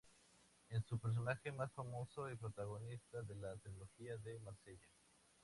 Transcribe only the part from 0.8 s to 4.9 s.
su personaje más famoso y protagonista de la trilogía de Marsella.